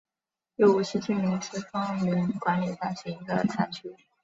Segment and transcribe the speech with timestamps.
[0.55, 3.95] 由五十七名司铎名管理三十一个堂区。